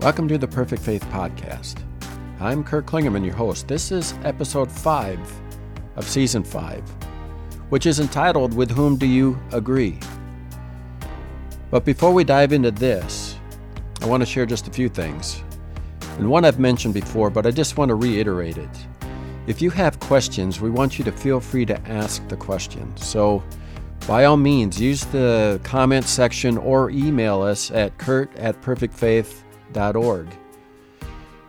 [0.00, 1.82] Welcome to the Perfect Faith Podcast.
[2.40, 3.68] I'm Kirk Klingerman, your host.
[3.68, 5.18] This is episode 5
[5.96, 6.82] of season 5,
[7.68, 10.00] which is entitled With Whom Do You Agree?
[11.70, 13.36] But before we dive into this,
[14.00, 15.44] I want to share just a few things.
[16.16, 18.86] And one I've mentioned before, but I just want to reiterate it.
[19.46, 22.96] If you have questions, we want you to feel free to ask the question.
[22.96, 23.44] So,
[24.08, 29.49] by all means, use the comment section or email us at kurt at perfectfaith.com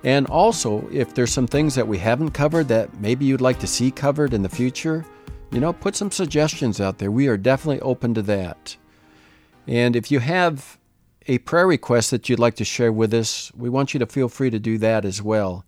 [0.04, 3.68] and also, if there's some things that we haven't covered that maybe you'd like to
[3.68, 5.06] see covered in the future,
[5.52, 7.12] you know, put some suggestions out there.
[7.12, 8.76] We are definitely open to that.
[9.68, 10.80] And if you have
[11.28, 14.28] a prayer request that you'd like to share with us, we want you to feel
[14.28, 15.66] free to do that as well.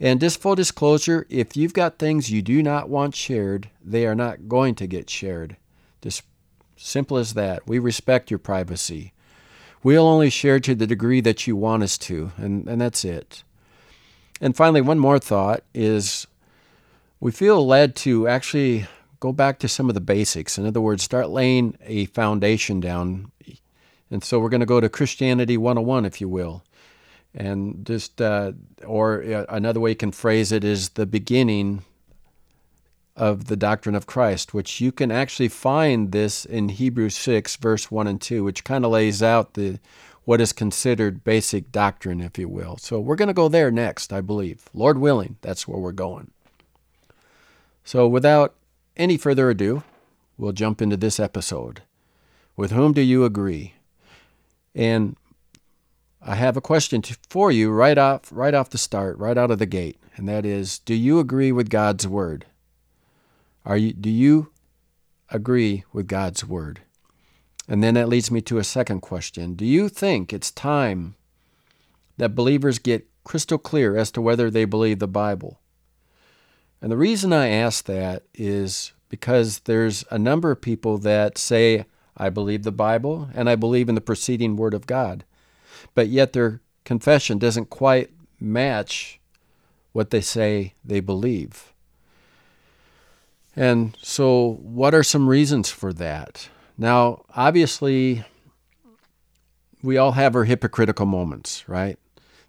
[0.00, 4.14] And just full disclosure, if you've got things you do not want shared, they are
[4.14, 5.56] not going to get shared.
[6.00, 6.22] Just
[6.76, 7.68] simple as that.
[7.68, 9.12] We respect your privacy.
[9.82, 13.42] We'll only share to the degree that you want us to, and, and that's it.
[14.40, 16.26] And finally, one more thought is
[17.18, 18.86] we feel led to actually
[19.20, 20.58] go back to some of the basics.
[20.58, 23.30] In other words, start laying a foundation down.
[24.10, 26.62] And so we're going to go to Christianity 101, if you will.
[27.34, 28.52] And just, uh,
[28.84, 31.84] or uh, another way you can phrase it is the beginning
[33.20, 37.90] of the doctrine of Christ, which you can actually find this in Hebrews 6, verse
[37.90, 39.78] 1 and 2, which kind of lays out the
[40.24, 42.78] what is considered basic doctrine, if you will.
[42.78, 44.70] So we're going to go there next, I believe.
[44.72, 46.30] Lord willing, that's where we're going.
[47.84, 48.54] So without
[48.96, 49.82] any further ado,
[50.38, 51.82] we'll jump into this episode.
[52.56, 53.74] With whom do you agree?
[54.74, 55.16] And
[56.22, 59.50] I have a question to, for you right off right off the start, right out
[59.50, 62.46] of the gate, and that is, do you agree with God's word?
[63.70, 64.50] Are you, do you
[65.28, 66.80] agree with God's word?
[67.68, 69.54] And then that leads me to a second question.
[69.54, 71.14] Do you think it's time
[72.16, 75.60] that believers get crystal clear as to whether they believe the Bible?
[76.82, 81.84] And the reason I ask that is because there's a number of people that say,
[82.16, 85.24] I believe the Bible and I believe in the proceeding Word of God,
[85.94, 88.10] but yet their confession doesn't quite
[88.40, 89.20] match
[89.92, 91.72] what they say they believe.
[93.56, 96.48] And so, what are some reasons for that?
[96.78, 98.24] Now, obviously,
[99.82, 101.98] we all have our hypocritical moments, right?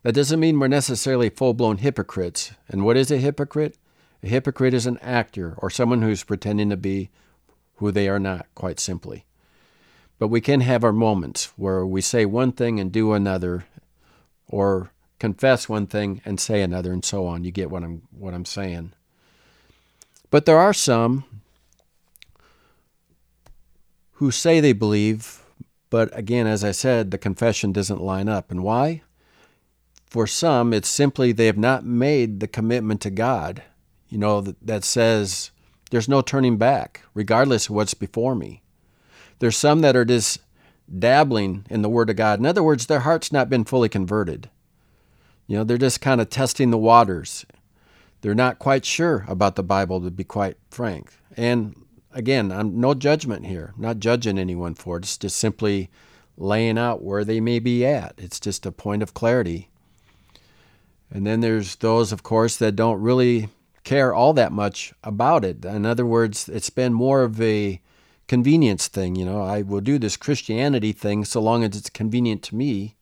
[0.04, 2.54] That doesn't mean we're necessarily full blown hypocrites.
[2.68, 3.78] And what is a hypocrite?
[4.24, 7.10] A hypocrite is an actor or someone who's pretending to be
[7.76, 9.26] who they are not, quite simply.
[10.20, 13.66] But we can have our moments where we say one thing and do another,
[14.48, 17.44] or confess one thing and say another, and so on.
[17.44, 18.94] You get what I'm what I'm saying.
[20.32, 21.26] But there are some
[24.14, 25.44] who say they believe,
[25.90, 28.50] but again, as I said, the confession doesn't line up.
[28.50, 29.04] And why?
[30.06, 33.62] For some, it's simply they have not made the commitment to God,
[34.10, 35.52] you know, that, that says
[35.90, 38.62] there's no turning back, regardless of what's before me.
[39.40, 40.40] There's some that are just
[41.00, 42.40] dabbling in the Word of God.
[42.40, 44.50] In other words, their heart's not been fully converted.
[45.48, 47.46] You know, they're just kind of testing the waters
[48.22, 51.12] they're not quite sure about the Bible, to be quite frank.
[51.36, 51.76] And
[52.14, 53.74] again, I'm no judgment here.
[53.76, 55.04] I'm not judging anyone for it.
[55.04, 55.90] It's just simply
[56.38, 58.14] laying out where they may be at.
[58.18, 59.70] It's just a point of clarity.
[61.10, 63.50] And then there's those, of course, that don't really
[63.84, 65.66] care all that much about it.
[65.66, 67.82] In other words, it's been more of a
[68.28, 69.16] convenience thing.
[69.16, 72.96] You know, I will do this Christianity thing so long as it's convenient to me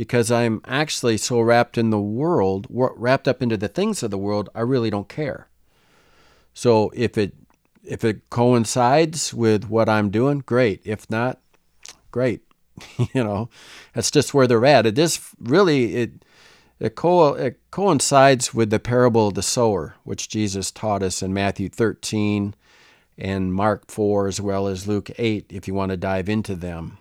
[0.00, 4.16] because I'm actually so wrapped in the world, wrapped up into the things of the
[4.16, 5.48] world, I really don't care.
[6.54, 7.34] So if it
[7.84, 10.80] if it coincides with what I'm doing, great.
[10.86, 11.38] If not,
[12.10, 12.40] great.
[13.12, 13.50] you know,
[13.92, 14.86] that's just where they're at.
[14.86, 16.24] It is really it
[16.78, 21.34] it, co- it coincides with the parable of the sower, which Jesus taught us in
[21.34, 22.54] Matthew 13
[23.18, 26.96] and Mark 4 as well as Luke 8 if you want to dive into them.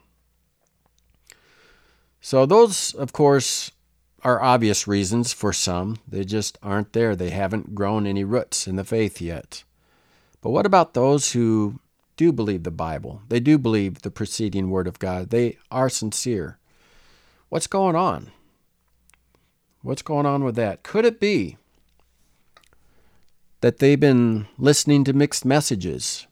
[2.21, 3.71] So, those, of course,
[4.23, 5.97] are obvious reasons for some.
[6.07, 7.15] They just aren't there.
[7.15, 9.63] They haven't grown any roots in the faith yet.
[10.41, 11.79] But what about those who
[12.17, 13.21] do believe the Bible?
[13.29, 15.29] They do believe the proceeding Word of God.
[15.29, 16.57] They are sincere.
[17.49, 18.31] What's going on?
[19.81, 20.83] What's going on with that?
[20.83, 21.57] Could it be
[23.61, 26.27] that they've been listening to mixed messages?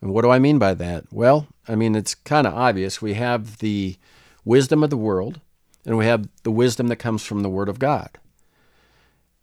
[0.00, 1.04] And what do I mean by that?
[1.12, 3.00] Well, I mean, it's kind of obvious.
[3.00, 3.96] We have the
[4.44, 5.40] wisdom of the world,
[5.84, 8.10] and we have the wisdom that comes from the Word of God.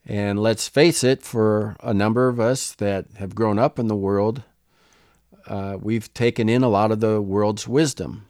[0.05, 3.95] And let's face it, for a number of us that have grown up in the
[3.95, 4.43] world,
[5.47, 8.27] uh, we've taken in a lot of the world's wisdom.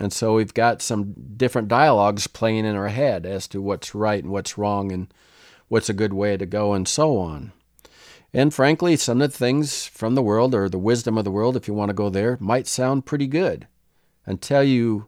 [0.00, 4.22] And so we've got some different dialogues playing in our head as to what's right
[4.22, 5.12] and what's wrong and
[5.68, 7.52] what's a good way to go and so on.
[8.32, 11.56] And frankly, some of the things from the world or the wisdom of the world,
[11.56, 13.68] if you want to go there, might sound pretty good
[14.26, 15.06] until you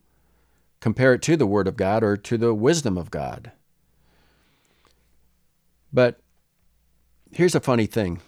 [0.81, 3.53] compare it to the Word of God or to the wisdom of God.
[5.93, 6.21] But
[7.33, 8.21] here's a funny thing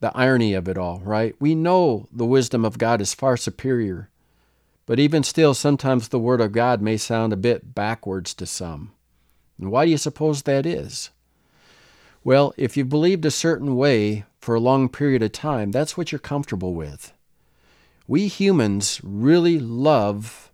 [0.00, 1.34] the irony of it all, right?
[1.40, 4.08] We know the wisdom of God is far superior,
[4.86, 8.92] but even still, sometimes the Word of God may sound a bit backwards to some.
[9.58, 11.10] And why do you suppose that is?
[12.22, 16.12] Well, if you've believed a certain way for a long period of time, that's what
[16.12, 17.12] you're comfortable with.
[18.06, 20.47] We humans really love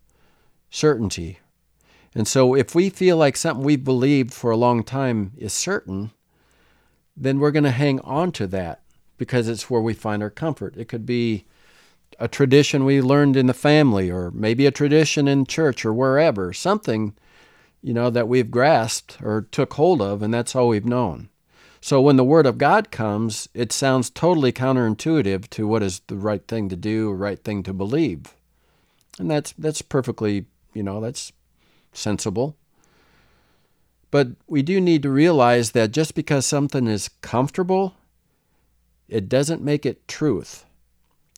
[0.75, 1.38] certainty.
[2.15, 6.11] And so if we feel like something we've believed for a long time is certain,
[7.17, 8.82] then we're going to hang on to that
[9.17, 10.76] because it's where we find our comfort.
[10.76, 11.44] It could be
[12.19, 16.53] a tradition we learned in the family or maybe a tradition in church or wherever,
[16.53, 17.15] something
[17.81, 21.29] you know that we've grasped or took hold of and that's all we've known.
[21.81, 26.17] So when the word of God comes, it sounds totally counterintuitive to what is the
[26.17, 28.35] right thing to do, right thing to believe.
[29.19, 31.32] And that's that's perfectly, you know, that's
[31.93, 32.56] sensible.
[34.11, 37.94] But we do need to realize that just because something is comfortable,
[39.09, 40.65] it doesn't make it truth.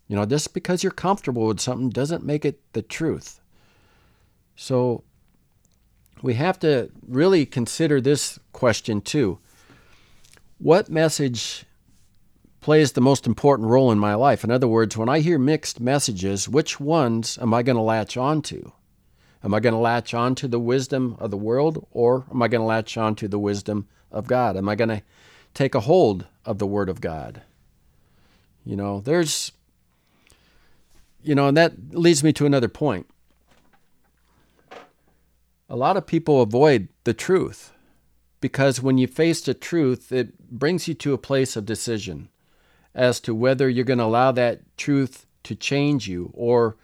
[0.09, 3.41] You know, just because you're comfortable with something doesn't make it the truth.
[4.57, 5.05] So
[6.23, 9.39] we have to really consider this question too.
[10.59, 11.65] What message
[12.61, 14.43] plays the most important role in my life?
[14.43, 18.17] In other words, when I hear mixed messages, which ones am I going to latch
[18.17, 18.73] onto?
[19.47, 22.49] Am I going to latch on to the wisdom of the world or am I
[22.49, 24.57] going to latch on to the wisdom of God?
[24.57, 25.03] Am I going to
[25.55, 27.43] take a hold of the Word of God?
[28.65, 29.53] You know, there's,
[31.23, 33.07] you know, and that leads me to another point.
[35.69, 37.73] A lot of people avoid the truth
[38.41, 42.31] because when you face the truth, it brings you to a place of decision
[42.97, 46.75] as to whether you're going to allow that truth to change you or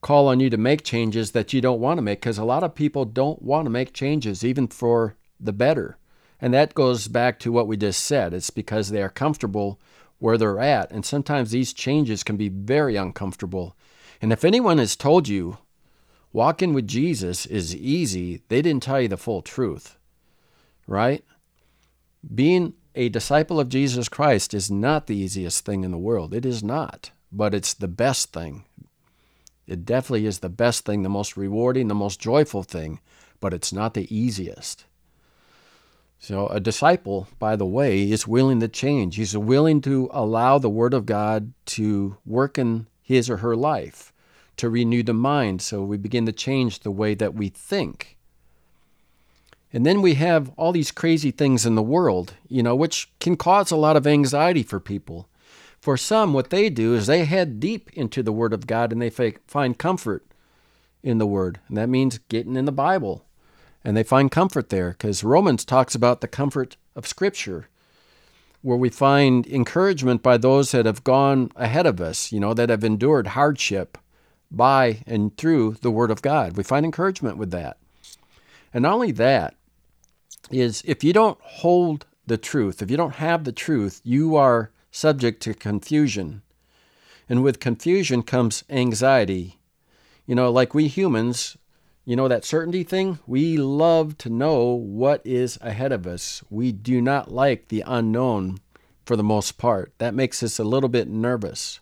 [0.00, 2.62] call on you to make changes that you don't want to make because a lot
[2.62, 5.96] of people don't want to make changes, even for the better.
[6.40, 8.32] And that goes back to what we just said.
[8.32, 9.78] It's because they are comfortable
[10.18, 10.90] where they're at.
[10.90, 13.76] And sometimes these changes can be very uncomfortable.
[14.22, 15.58] And if anyone has told you
[16.32, 19.98] walking with Jesus is easy, they didn't tell you the full truth,
[20.86, 21.24] right?
[22.34, 26.34] Being a disciple of Jesus Christ is not the easiest thing in the world.
[26.34, 28.64] It is not, but it's the best thing.
[29.70, 32.98] It definitely is the best thing, the most rewarding, the most joyful thing,
[33.38, 34.84] but it's not the easiest.
[36.18, 39.14] So, a disciple, by the way, is willing to change.
[39.14, 44.12] He's willing to allow the Word of God to work in his or her life,
[44.56, 45.62] to renew the mind.
[45.62, 48.18] So, we begin to change the way that we think.
[49.72, 53.36] And then we have all these crazy things in the world, you know, which can
[53.36, 55.28] cause a lot of anxiety for people.
[55.80, 59.00] For some, what they do is they head deep into the Word of God and
[59.00, 60.26] they find comfort
[61.02, 61.58] in the Word.
[61.68, 63.24] And that means getting in the Bible.
[63.82, 67.68] And they find comfort there because Romans talks about the comfort of Scripture,
[68.60, 72.68] where we find encouragement by those that have gone ahead of us, you know, that
[72.68, 73.96] have endured hardship
[74.50, 76.58] by and through the Word of God.
[76.58, 77.78] We find encouragement with that.
[78.74, 79.54] And not only that,
[80.50, 84.70] is if you don't hold the truth, if you don't have the truth, you are
[84.90, 86.42] subject to confusion.
[87.28, 89.58] And with confusion comes anxiety.
[90.26, 91.56] You know, like we humans,
[92.04, 96.42] you know, that certainty thing, we love to know what is ahead of us.
[96.50, 98.58] We do not like the unknown
[99.04, 99.92] for the most part.
[99.98, 101.80] That makes us a little bit nervous.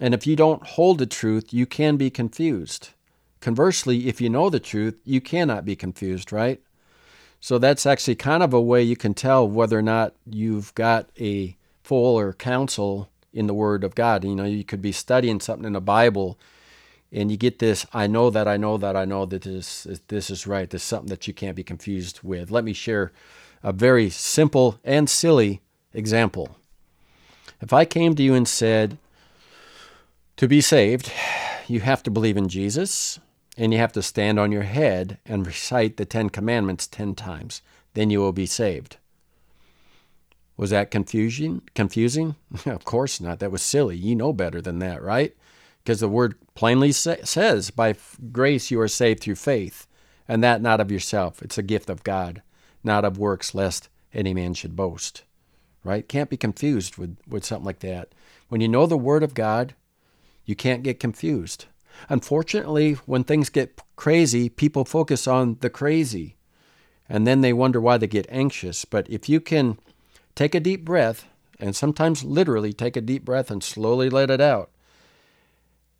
[0.00, 2.90] And if you don't hold the truth, you can be confused.
[3.40, 6.60] Conversely, if you know the truth, you cannot be confused, right?
[7.40, 11.08] So that's actually kind of a way you can tell whether or not you've got
[11.20, 11.56] a
[11.88, 14.22] full or counsel in the Word of God.
[14.22, 16.38] You know, you could be studying something in the Bible
[17.10, 20.28] and you get this I know that I know that I know that this, this
[20.28, 20.68] is right.
[20.68, 22.50] This is something that you can't be confused with.
[22.50, 23.10] Let me share
[23.62, 25.62] a very simple and silly
[25.94, 26.56] example.
[27.62, 28.98] If I came to you and said,
[30.36, 31.10] to be saved,
[31.66, 33.18] you have to believe in Jesus
[33.56, 37.62] and you have to stand on your head and recite the Ten Commandments 10 times.
[37.94, 38.98] Then you will be saved.
[40.58, 41.62] Was that confusing?
[41.74, 42.34] Confusing?
[42.66, 43.38] of course not.
[43.38, 43.96] That was silly.
[43.96, 45.34] You know better than that, right?
[45.82, 47.94] Because the word plainly sa- says, "By
[48.32, 49.86] grace you are saved through faith,
[50.26, 51.40] and that not of yourself.
[51.40, 52.42] It's a gift of God,
[52.82, 55.22] not of works, lest any man should boast."
[55.84, 56.06] Right?
[56.08, 58.08] Can't be confused with with something like that.
[58.48, 59.74] When you know the word of God,
[60.44, 61.66] you can't get confused.
[62.08, 66.36] Unfortunately, when things get crazy, people focus on the crazy
[67.08, 68.84] and then they wonder why they get anxious.
[68.84, 69.78] But if you can
[70.38, 71.26] take a deep breath,
[71.58, 74.70] and sometimes literally take a deep breath and slowly let it out,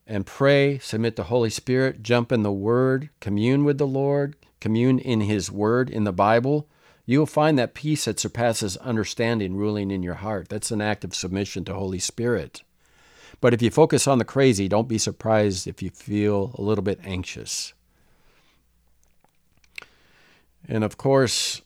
[0.07, 5.01] and pray, submit the Holy Spirit, jump in the Word, commune with the Lord, commune
[5.01, 6.69] in His Word in the Bible,
[7.05, 10.49] you'll find that peace that surpasses understanding ruling in your heart.
[10.49, 12.63] That's an act of submission to Holy Spirit.
[13.41, 16.85] But if you focus on the crazy, don't be surprised if you feel a little
[16.85, 17.75] bit anxious.
[20.69, 21.61] And of course,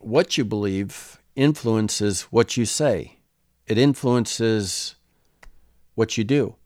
[0.00, 3.18] what you believe influences what you say,
[3.66, 4.96] it influences
[5.94, 6.56] what you do.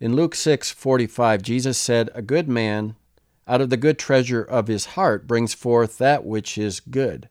[0.00, 2.96] In Luke 6:45, Jesus said, "A good man
[3.46, 7.28] out of the good treasure of his heart brings forth that which is good.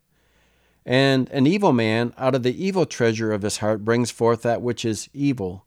[0.86, 4.62] And an evil man out of the evil treasure of his heart brings forth that
[4.62, 5.66] which is evil.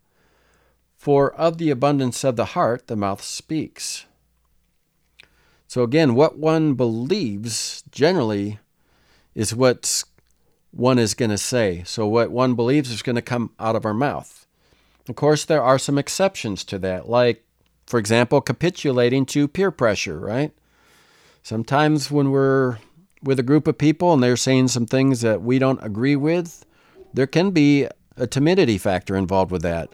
[0.97, 4.07] For of the abundance of the heart the mouth speaks."
[5.67, 8.59] So again, what one believes generally
[9.35, 10.05] is what
[10.71, 11.83] one is going to say.
[11.85, 14.47] So what one believes is going to come out of our mouth.
[15.09, 17.45] Of course, there are some exceptions to that, like,
[17.87, 20.53] for example, capitulating to peer pressure, right?
[21.43, 22.79] Sometimes when we're
[23.23, 26.65] with a group of people and they're saying some things that we don't agree with,
[27.13, 29.91] there can be a timidity factor involved with that.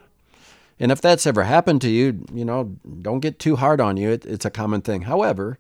[0.78, 4.11] And if that's ever happened to you, you know, don't get too hard on you.
[4.11, 5.02] It, it's a common thing.
[5.02, 5.59] However,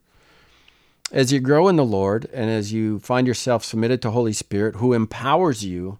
[1.10, 4.76] as you grow in the Lord and as you find yourself submitted to Holy Spirit
[4.76, 5.98] who empowers you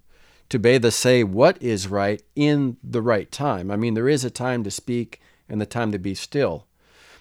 [0.49, 3.71] to be the say what is right in the right time.
[3.71, 6.67] I mean, there is a time to speak and the time to be still.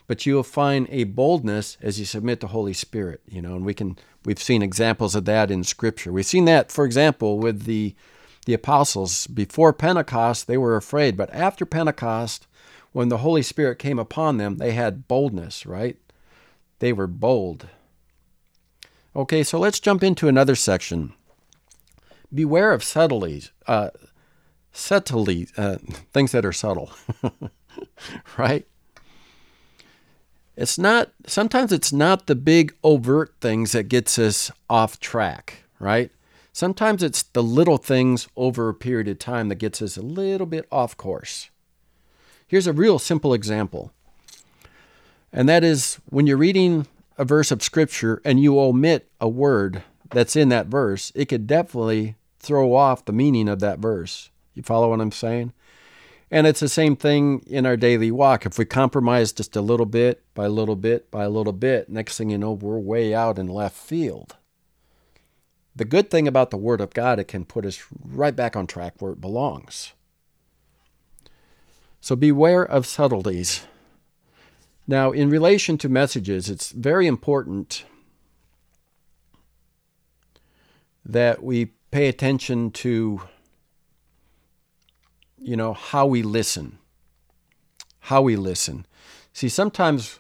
[0.08, 3.74] But you'll find a boldness as you submit to Holy Spirit, you know, and we
[3.74, 6.14] can we've seen examples of that in scripture.
[6.14, 7.94] We've seen that, for example, with the
[8.46, 9.28] the apostles.
[9.28, 12.48] Before Pentecost, they were afraid, but after Pentecost,
[12.94, 15.98] when the Holy Spirit came upon them, they had boldness, right?
[16.80, 17.68] They were bold.
[19.16, 21.14] Okay, so let's jump into another section.
[22.34, 23.90] Beware of subtleties, uh,
[24.72, 25.78] subtly, uh,
[26.14, 26.92] things that are subtle,
[28.38, 28.66] right?
[30.56, 36.12] It's not, sometimes it's not the big overt things that gets us off track, right?
[36.52, 40.48] Sometimes it's the little things over a period of time that gets us a little
[40.48, 41.52] bit off course.
[42.48, 43.92] Here's a real simple example.
[45.32, 46.88] And that is when you're reading
[47.18, 51.48] a verse of scripture and you omit a word that's in that verse, it could
[51.48, 54.30] definitely throw off the meaning of that verse.
[54.54, 55.54] You follow what I'm saying?
[56.30, 58.46] And it's the same thing in our daily walk.
[58.46, 61.90] If we compromise just a little bit by a little bit by a little bit,
[61.90, 64.36] next thing you know, we're way out in left field.
[65.76, 68.68] The good thing about the Word of God, it can put us right back on
[68.68, 69.94] track where it belongs.
[72.02, 73.66] So beware of subtleties.
[74.88, 77.84] Now, in relation to messages, it's very important
[81.06, 83.22] that we pay attention to
[85.40, 86.80] you know how we listen.
[88.00, 88.86] How we listen.
[89.34, 90.20] See sometimes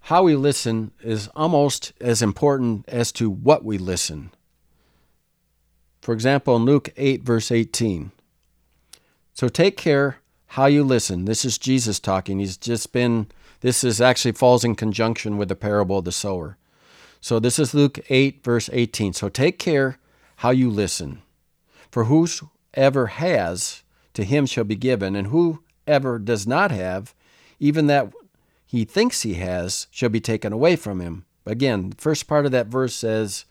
[0.00, 4.30] how we listen is almost as important as to what we listen.
[6.02, 8.12] For example in luke 8 verse 18
[9.32, 11.24] so take care how you listen.
[11.24, 12.38] This is jesus talking.
[12.38, 13.28] He's just been
[13.64, 16.58] this is actually falls in conjunction with the parable of the sower.
[17.22, 19.14] So this is Luke 8, verse 18.
[19.14, 19.96] So take care
[20.36, 21.22] how you listen.
[21.90, 27.14] For whosoever has, to him shall be given, and whoever does not have,
[27.58, 28.12] even that
[28.66, 31.24] he thinks he has, shall be taken away from him.
[31.46, 33.46] Again, the first part of that verse says,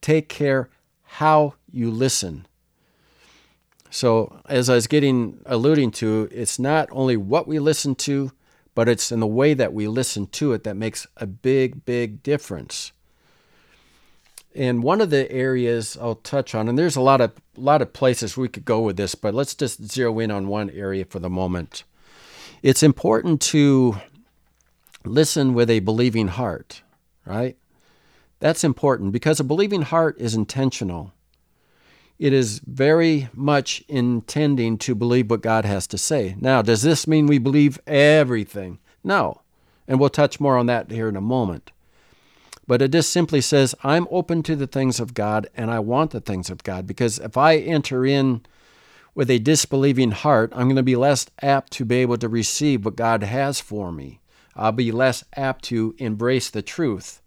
[0.00, 0.68] Take care
[1.04, 2.48] how you listen.
[3.88, 8.32] So, as I was getting alluding to, it's not only what we listen to,
[8.74, 12.22] but it's in the way that we listen to it that makes a big, big
[12.22, 12.92] difference.
[14.54, 17.92] And one of the areas I'll touch on, and there's a lot of lot of
[17.92, 21.18] places we could go with this, but let's just zero in on one area for
[21.18, 21.84] the moment.
[22.62, 23.96] It's important to
[25.04, 26.82] listen with a believing heart,
[27.26, 27.56] right?
[28.40, 31.12] That's important because a believing heart is intentional.
[32.18, 36.36] It is very much intending to believe what God has to say.
[36.38, 38.78] Now, does this mean we believe everything?
[39.02, 39.40] No.
[39.88, 41.72] And we'll touch more on that here in a moment.
[42.66, 46.12] But it just simply says, I'm open to the things of God and I want
[46.12, 46.86] the things of God.
[46.86, 48.46] Because if I enter in
[49.14, 52.84] with a disbelieving heart, I'm going to be less apt to be able to receive
[52.84, 54.20] what God has for me.
[54.56, 57.20] I'll be less apt to embrace the truth.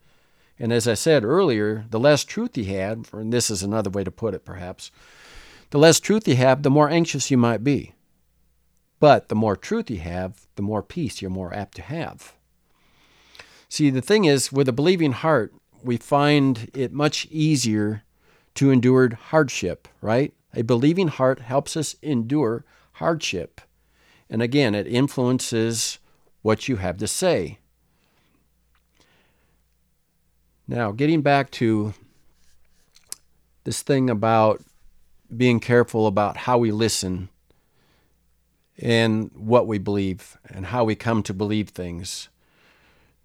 [0.60, 4.04] And as I said earlier, the less truth you had, and this is another way
[4.04, 4.92] to put it perhaps,
[5.70, 7.94] the less truth you have, the more anxious you might be.
[9.00, 12.34] But the more truth you have, the more peace you're more apt to have.
[13.70, 18.04] See, the thing is, with a believing heart, we find it much easier
[18.56, 20.34] to endure hardship, right?
[20.54, 23.62] A believing heart helps us endure hardship.
[24.30, 26.00] And again, it influences
[26.42, 27.60] what you have to say.
[30.68, 31.94] Now, getting back to
[33.64, 34.64] this thing about
[35.36, 37.30] being careful about how we listen
[38.78, 42.30] and what we believe and how we come to believe things.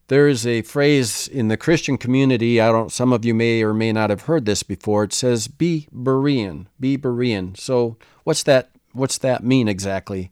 [0.09, 3.73] There is a phrase in the Christian community, I don't some of you may or
[3.73, 5.05] may not have heard this before.
[5.05, 7.57] It says be Berean, be Berean.
[7.57, 10.31] So what's that what's that mean exactly?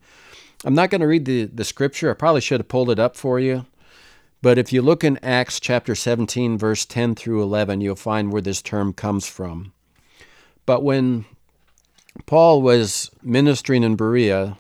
[0.65, 2.11] I'm not going to read the, the scripture.
[2.11, 3.65] I probably should have pulled it up for you.
[4.43, 8.41] But if you look in Acts chapter 17, verse 10 through 11, you'll find where
[8.41, 9.73] this term comes from.
[10.65, 11.27] But when
[12.27, 14.57] Paul was ministering in Berea,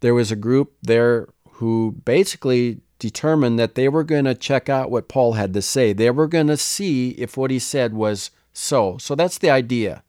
[0.00, 4.90] there was a group there who basically determined that they were going to check out
[4.90, 5.92] what Paul had to say.
[5.92, 8.98] They were going to see if what he said was so.
[8.98, 10.02] So that's the idea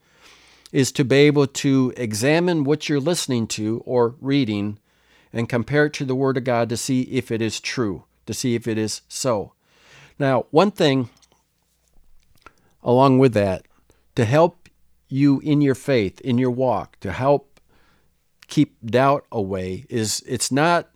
[0.72, 4.80] is to be able to examine what you're listening to or reading
[5.34, 8.34] and compare it to the word of God to see if it is true, to
[8.34, 9.54] see if it is so.
[10.20, 11.10] Now, one thing
[12.84, 13.66] along with that
[14.16, 14.70] to help
[15.08, 17.60] you in your faith, in your walk, to help
[18.48, 20.90] keep doubt away is it's not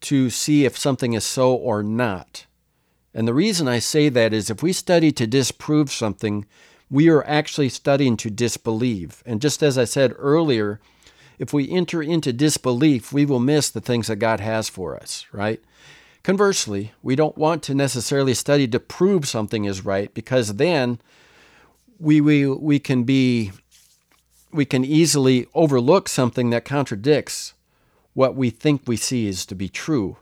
[0.00, 2.46] to see if something is so or not.
[3.14, 6.46] And the reason I say that is if we study to disprove something,
[6.90, 9.22] we are actually studying to disbelieve.
[9.26, 10.80] And just as I said earlier,
[11.38, 15.26] if we enter into disbelief, we will miss the things that God has for us,
[15.32, 15.60] right?
[16.22, 21.00] Conversely, we don't want to necessarily study to prove something is right because then
[21.98, 23.52] we, we, we can be
[24.50, 27.52] we can easily overlook something that contradicts
[28.14, 30.16] what we think we see is to be true.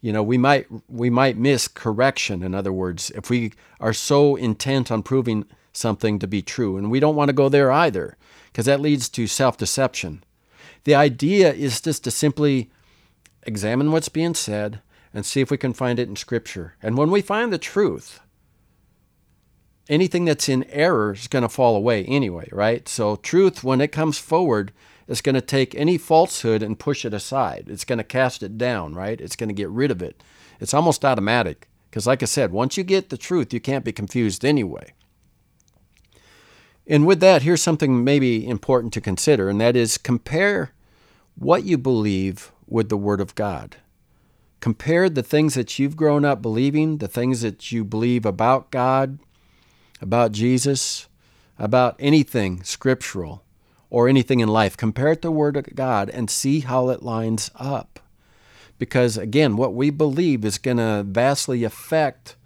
[0.00, 4.36] You know, we might we might miss correction in other words if we are so
[4.36, 8.16] intent on proving something to be true and we don't want to go there either
[8.46, 10.22] because that leads to self-deception.
[10.84, 12.70] The idea is just to simply
[13.44, 14.80] examine what's being said
[15.14, 16.74] and see if we can find it in scripture.
[16.82, 18.20] And when we find the truth,
[19.88, 22.88] anything that's in error is going to fall away anyway, right?
[22.88, 24.72] So, truth, when it comes forward,
[25.08, 27.66] is going to take any falsehood and push it aside.
[27.68, 29.20] It's going to cast it down, right?
[29.20, 30.22] It's going to get rid of it.
[30.60, 31.68] It's almost automatic.
[31.90, 34.94] Because, like I said, once you get the truth, you can't be confused anyway.
[36.86, 40.72] And with that, here's something maybe important to consider, and that is compare
[41.34, 43.76] what you believe with the Word of God.
[44.62, 49.18] Compare the things that you've grown up believing, the things that you believe about God,
[50.00, 51.08] about Jesus,
[51.58, 53.42] about anything scriptural
[53.90, 54.76] or anything in life.
[54.76, 57.98] Compare it to the Word of God and see how it lines up.
[58.78, 62.36] Because again, what we believe is going to vastly affect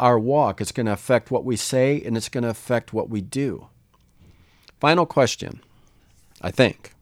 [0.00, 0.60] our walk.
[0.60, 3.68] It's going to affect what we say and it's going to affect what we do.
[4.80, 5.60] Final question,
[6.42, 6.92] I think.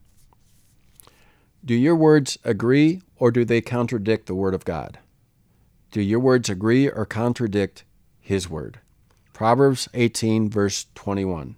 [1.65, 4.99] Do your words agree or do they contradict the Word of God?
[5.93, 7.85] Do your words agree or contradict
[8.21, 8.81] His Word?
[9.33, 11.55] Proverbs 18, verse 21.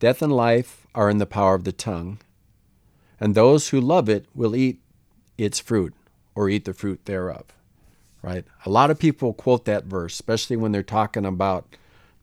[0.00, 2.18] Death and life are in the power of the tongue,
[3.20, 4.80] and those who love it will eat
[5.38, 5.94] its fruit
[6.34, 7.44] or eat the fruit thereof.
[8.20, 8.44] Right?
[8.66, 11.76] A lot of people quote that verse, especially when they're talking about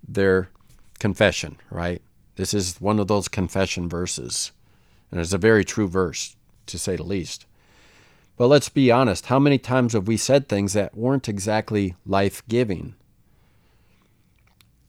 [0.06, 0.50] their
[1.00, 2.02] confession, right?
[2.36, 4.52] This is one of those confession verses.
[5.10, 7.46] And it's a very true verse, to say the least.
[8.40, 12.42] But let's be honest how many times have we said things that weren't exactly life
[12.48, 12.96] giving?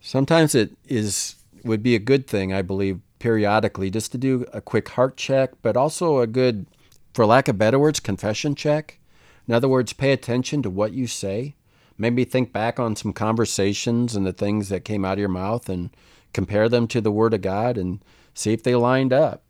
[0.01, 1.35] Sometimes it is
[1.65, 5.51] would be a good thing, I believe, periodically, just to do a quick heart check,
[5.63, 6.65] but also a good,
[7.13, 9.01] for lack of better words, confession check.
[9.49, 11.57] In other words, pay attention to what you say.
[11.99, 15.69] Maybe think back on some conversations and the things that came out of your mouth
[15.69, 15.91] and
[16.33, 17.99] compare them to the Word of God and
[18.33, 19.43] see if they lined up.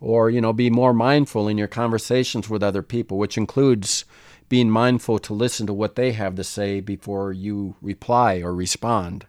[0.00, 4.04] Or, you know, be more mindful in your conversations with other people, which includes
[4.48, 9.26] being mindful to listen to what they have to say before you reply or respond.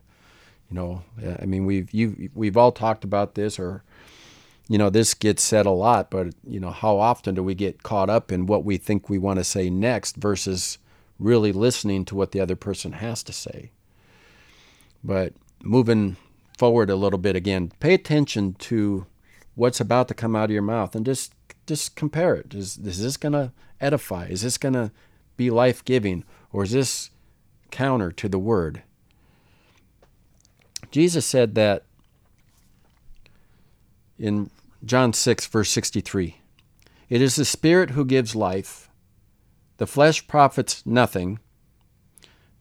[0.69, 1.03] You know,
[1.39, 3.83] I mean, we've you we've all talked about this, or
[4.69, 6.09] you know, this gets said a lot.
[6.09, 9.17] But you know, how often do we get caught up in what we think we
[9.19, 10.77] want to say next versus
[11.19, 13.71] really listening to what the other person has to say?
[15.03, 16.15] But moving
[16.57, 19.05] forward a little bit again, pay attention to
[19.61, 21.35] what's about to come out of your mouth, and just
[21.67, 22.55] just compare it.
[22.55, 24.25] Is is this going to edify?
[24.25, 24.91] Is this going to
[25.37, 27.11] be life giving, or is this
[27.69, 28.81] counter to the word?
[30.89, 31.85] Jesus said that
[34.17, 34.49] in
[34.83, 36.37] John 6, verse 63.
[37.07, 38.89] It is the Spirit who gives life.
[39.77, 41.37] The flesh profits nothing.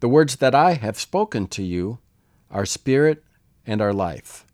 [0.00, 1.98] The words that I have spoken to you
[2.50, 3.24] are spirit
[3.66, 4.44] and are life.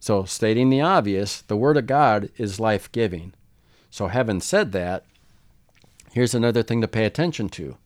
[0.00, 3.32] So, stating the obvious, the Word of God is life giving.
[3.90, 5.04] So, having said that,
[6.12, 7.76] here's another thing to pay attention to.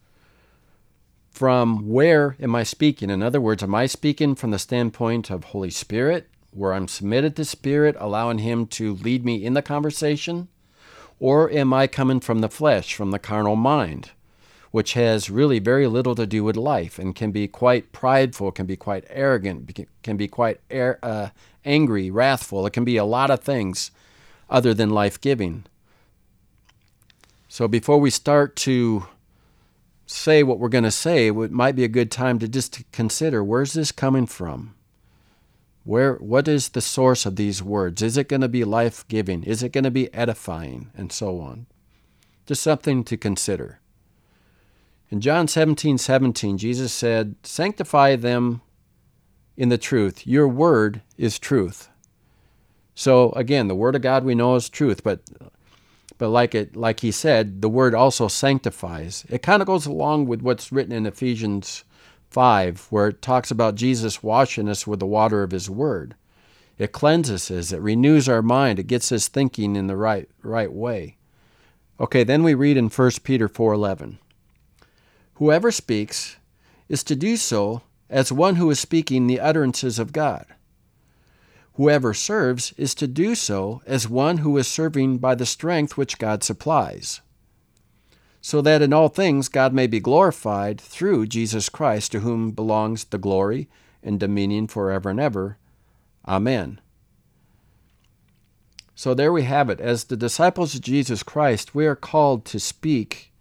[1.30, 3.08] From where am I speaking?
[3.08, 7.34] In other words, am I speaking from the standpoint of Holy Spirit, where I'm submitted
[7.36, 10.48] to Spirit, allowing Him to lead me in the conversation?
[11.18, 14.10] Or am I coming from the flesh, from the carnal mind,
[14.72, 18.66] which has really very little to do with life and can be quite prideful, can
[18.66, 21.28] be quite arrogant, can be quite uh,
[21.64, 22.66] angry, wrathful?
[22.66, 23.90] It can be a lot of things
[24.48, 25.64] other than life giving.
[27.48, 29.06] So before we start to
[30.06, 33.42] say what we're going to say, it might be a good time to just consider
[33.42, 34.74] where's this coming from?
[35.84, 38.02] Where what is the source of these words?
[38.02, 39.44] Is it going to be life-giving?
[39.44, 41.66] Is it going to be edifying and so on?
[42.46, 43.80] Just something to consider.
[45.10, 48.62] In John 17, 17, Jesus said, Sanctify them
[49.62, 50.26] in the truth.
[50.26, 51.88] Your word is truth.
[52.96, 55.20] So again, the word of God we know is truth, but
[56.18, 59.24] but like it like he said, the word also sanctifies.
[59.28, 61.84] It kind of goes along with what's written in Ephesians
[62.30, 66.16] 5, where it talks about Jesus washing us with the water of his word.
[66.76, 70.72] It cleanses us, it renews our mind, it gets us thinking in the right right
[70.72, 71.18] way.
[72.00, 74.18] Okay, then we read in 1 Peter 4:11.
[75.34, 76.36] Whoever speaks
[76.88, 80.46] is to do so as one who is speaking the utterances of God.
[81.74, 86.18] Whoever serves is to do so as one who is serving by the strength which
[86.18, 87.20] God supplies
[88.42, 93.04] so that in all things God may be glorified through Jesus Christ, to whom belongs
[93.04, 93.68] the glory
[94.02, 95.58] and dominion forever and ever.
[96.26, 96.80] Amen.
[98.96, 99.80] So there we have it.
[99.80, 103.31] As the disciples of Jesus Christ, we are called to speak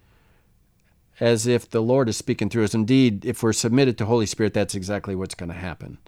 [1.21, 2.73] as if the Lord is speaking through us.
[2.73, 5.99] Indeed, if we're submitted to Holy Spirit, that's exactly what's going to happen.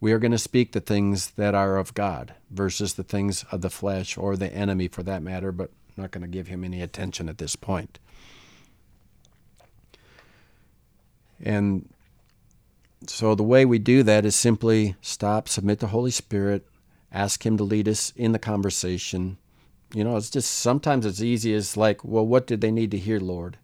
[0.00, 3.60] We are going to speak the things that are of God versus the things of
[3.60, 6.62] the flesh or the enemy for that matter, but I'm not going to give him
[6.62, 7.98] any attention at this point.
[11.42, 11.88] And
[13.06, 16.66] so the way we do that is simply stop, submit to Holy Spirit,
[17.12, 19.38] ask Him to lead us in the conversation.
[19.92, 22.98] You know, it's just sometimes it's easy as like, well, what did they need to
[22.98, 23.58] hear, Lord?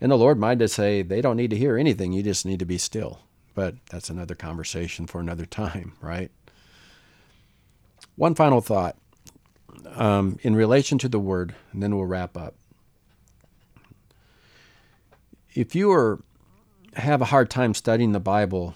[0.00, 2.12] And the Lord might just say, they don't need to hear anything.
[2.12, 3.20] You just need to be still.
[3.54, 6.30] But that's another conversation for another time, right?
[8.16, 8.96] One final thought
[9.94, 12.54] um, in relation to the word, and then we'll wrap up.
[15.54, 16.20] If you are
[16.94, 18.74] have a hard time studying the Bible,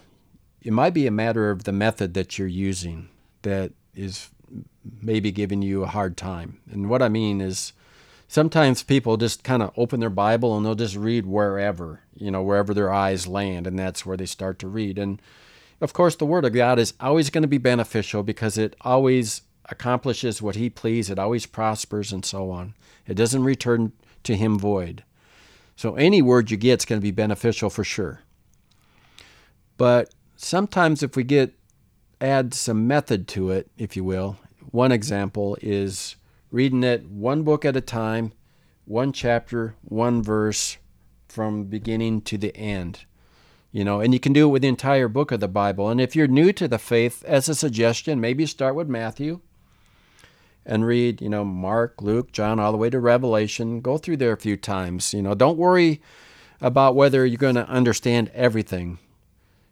[0.60, 3.08] it might be a matter of the method that you're using
[3.42, 4.30] that is
[5.00, 6.60] maybe giving you a hard time.
[6.70, 7.72] And what I mean is
[8.28, 12.42] sometimes people just kind of open their Bible and they'll just read wherever, you know,
[12.42, 14.98] wherever their eyes land, and that's where they start to read.
[14.98, 15.20] And
[15.80, 19.42] of course, the Word of God is always going to be beneficial because it always
[19.64, 22.74] accomplishes what He pleases, it always prospers, and so on.
[23.06, 23.92] It doesn't return
[24.24, 25.02] to Him void.
[25.76, 28.22] So any word you get is going to be beneficial for sure.
[29.76, 31.54] But sometimes if we get
[32.20, 34.38] add some method to it, if you will,
[34.72, 36.16] one example is
[36.50, 38.32] reading it one book at a time,
[38.84, 40.78] one chapter, one verse
[41.28, 43.04] from beginning to the end.
[43.70, 45.90] You know, and you can do it with the entire book of the Bible.
[45.90, 49.40] And if you're new to the faith, as a suggestion, maybe start with Matthew
[50.64, 53.80] and read, you know, Mark, Luke, John, all the way to Revelation.
[53.80, 55.12] Go through there a few times.
[55.12, 56.00] You know, don't worry
[56.60, 58.98] about whether you're going to understand everything.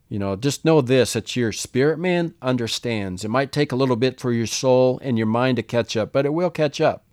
[0.08, 3.24] You know, just know this that your spirit man understands.
[3.24, 6.12] It might take a little bit for your soul and your mind to catch up,
[6.12, 7.04] but it will catch up.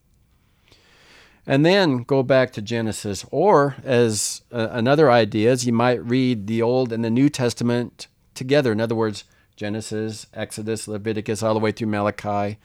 [1.46, 3.26] And then go back to Genesis.
[3.32, 8.08] Or, as uh, another idea, is you might read the Old and the New Testament
[8.34, 8.72] together.
[8.72, 9.26] In other words,
[9.56, 12.60] Genesis, Exodus, Leviticus, all the way through Malachi.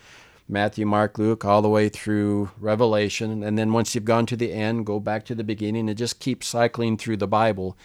[0.50, 3.42] Matthew, Mark, Luke, all the way through Revelation.
[3.42, 6.20] And then once you've gone to the end, go back to the beginning and just
[6.20, 7.76] keep cycling through the Bible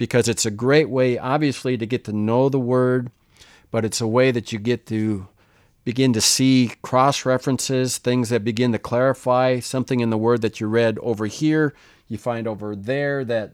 [0.00, 3.10] because it's a great way, obviously, to get to know the Word,
[3.70, 5.28] but it's a way that you get to
[5.84, 10.58] begin to see cross references, things that begin to clarify something in the Word that
[10.58, 11.74] you read over here,
[12.08, 13.52] you find over there that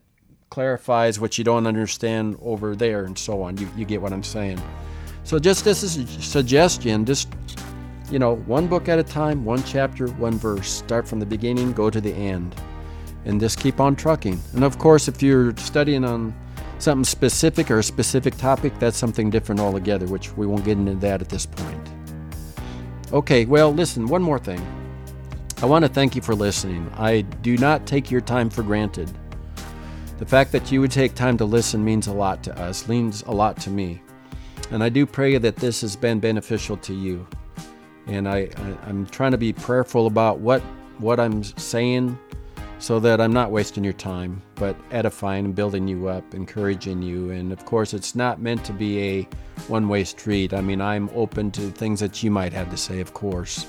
[0.48, 3.56] clarifies what you don't understand over there, and so on.
[3.56, 4.62] You, you get what I'm saying.
[5.24, 7.28] So, just as a suggestion, just
[8.08, 10.70] you know, one book at a time, one chapter, one verse.
[10.70, 12.54] Start from the beginning, go to the end,
[13.26, 14.40] and just keep on trucking.
[14.54, 16.34] And of course, if you're studying on
[16.78, 20.94] something specific or a specific topic, that's something different altogether, which we won't get into
[20.94, 21.88] that at this point.
[23.12, 24.64] Okay, well, listen, one more thing.
[25.62, 26.90] I want to thank you for listening.
[26.96, 29.10] I do not take your time for granted.
[30.18, 33.22] The fact that you would take time to listen means a lot to us, means
[33.22, 34.02] a lot to me.
[34.70, 37.26] And I do pray that this has been beneficial to you.
[38.06, 40.62] And I, I, am trying to be prayerful about what,
[40.98, 42.18] what I'm saying
[42.78, 47.30] so that I'm not wasting your time, but edifying and building you up, encouraging you.
[47.30, 49.28] And of course, it's not meant to be a
[49.68, 50.52] one way street.
[50.52, 53.66] I mean, I'm open to things that you might have to say, of course.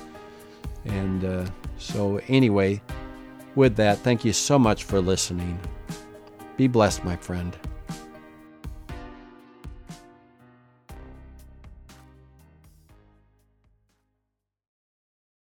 [0.84, 1.46] And uh,
[1.78, 2.82] so, anyway,
[3.54, 5.58] with that, thank you so much for listening.
[6.56, 7.56] Be blessed, my friend.